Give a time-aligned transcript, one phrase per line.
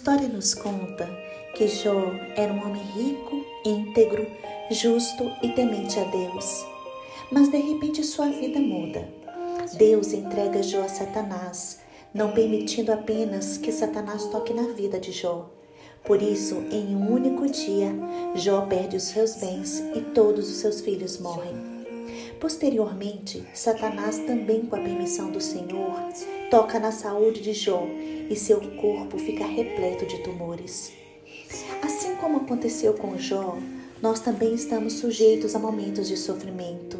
[0.00, 1.06] história nos conta
[1.54, 4.26] que Jó era um homem rico, íntegro,
[4.70, 6.64] justo e temente a Deus.
[7.30, 9.06] Mas de repente sua vida muda.
[9.74, 11.80] Deus entrega Jó a Satanás,
[12.14, 15.50] não permitindo apenas que Satanás toque na vida de Jó.
[16.02, 17.92] Por isso, em um único dia,
[18.36, 21.69] Jó perde os seus bens e todos os seus filhos morrem.
[22.40, 25.94] Posteriormente, Satanás, também com a permissão do Senhor,
[26.50, 27.86] toca na saúde de Jó
[28.30, 30.90] e seu corpo fica repleto de tumores.
[31.82, 33.58] Assim como aconteceu com Jó,
[34.00, 36.98] nós também estamos sujeitos a momentos de sofrimento.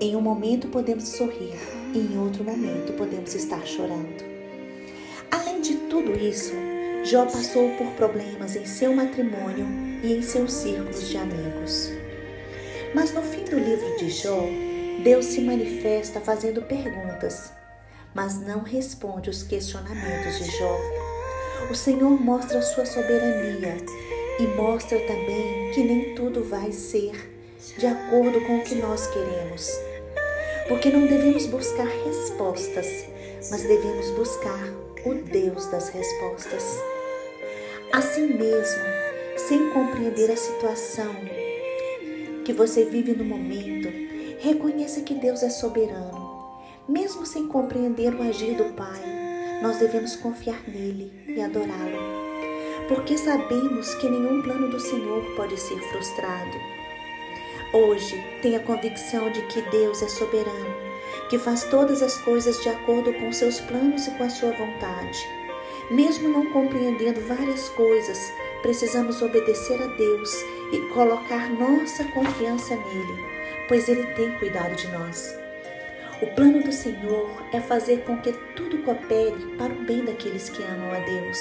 [0.00, 1.54] Em um momento podemos sorrir
[1.94, 4.24] e em outro momento podemos estar chorando.
[5.30, 6.52] Além de tudo isso,
[7.04, 9.66] Jó passou por problemas em seu matrimônio
[10.02, 11.92] e em seus círculos de amigos.
[12.94, 14.63] Mas no fim do livro de Jó,
[15.02, 17.52] Deus se manifesta fazendo perguntas,
[18.14, 20.78] mas não responde os questionamentos de Jó.
[21.70, 23.76] O Senhor mostra sua soberania
[24.38, 27.32] e mostra também que nem tudo vai ser
[27.78, 29.70] de acordo com o que nós queremos.
[30.68, 32.86] Porque não devemos buscar respostas,
[33.50, 34.68] mas devemos buscar
[35.04, 36.64] o Deus das respostas.
[37.92, 38.82] Assim mesmo,
[39.36, 41.14] sem compreender a situação
[42.44, 43.88] que você vive no momento,
[44.44, 46.34] reconheça que Deus é soberano.
[46.86, 49.00] Mesmo sem compreender o agir do Pai,
[49.62, 51.98] nós devemos confiar nele e adorá-lo,
[52.86, 56.58] porque sabemos que nenhum plano do Senhor pode ser frustrado.
[57.72, 60.74] Hoje, tenha convicção de que Deus é soberano,
[61.30, 65.26] que faz todas as coisas de acordo com seus planos e com a sua vontade.
[65.90, 70.30] Mesmo não compreendendo várias coisas, precisamos obedecer a Deus
[70.70, 73.33] e colocar nossa confiança nele,
[73.68, 75.36] pois ele tem cuidado de nós.
[76.22, 80.62] O plano do Senhor é fazer com que tudo coopere para o bem daqueles que
[80.62, 81.38] amam a Deus.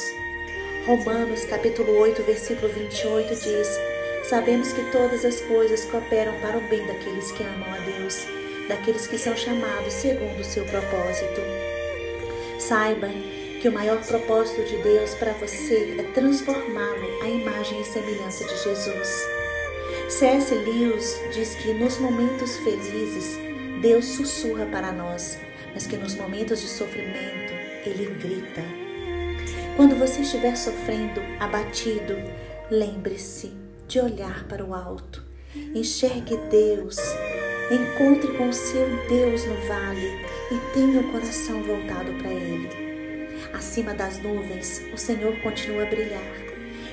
[0.86, 3.80] Romanos capítulo 8, versículo 28 diz:
[4.24, 8.26] Sabemos que todas as coisas cooperam para o bem daqueles que amam a Deus,
[8.68, 11.42] daqueles que são chamados segundo o seu propósito.
[12.60, 13.10] Saiba
[13.62, 18.58] que o maior propósito de Deus para você é transformá-lo à imagem e semelhança de
[18.64, 19.43] Jesus.
[20.14, 20.54] C.S.
[20.54, 23.36] Lewis diz que nos momentos felizes
[23.82, 25.40] Deus sussurra para nós,
[25.74, 27.52] mas que nos momentos de sofrimento
[27.84, 28.62] ele grita.
[29.76, 32.14] Quando você estiver sofrendo, abatido,
[32.70, 33.54] lembre-se
[33.88, 35.26] de olhar para o alto.
[35.74, 36.98] Enxergue Deus,
[37.72, 40.12] encontre com o seu Deus no vale
[40.52, 42.70] e tenha o coração voltado para Ele.
[43.52, 46.34] Acima das nuvens, o Senhor continua a brilhar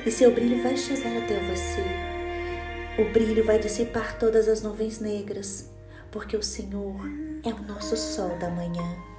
[0.06, 2.09] e seu brilho vai chegar até você.
[3.00, 5.70] O brilho vai dissipar todas as nuvens negras,
[6.10, 7.00] porque o Senhor
[7.42, 9.09] é o nosso sol da manhã.